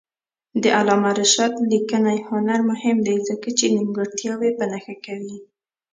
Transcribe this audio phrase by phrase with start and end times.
[0.63, 5.37] د علامه رشاد لیکنی هنر مهم دی ځکه چې نیمګړتیاوې په نښه کوي.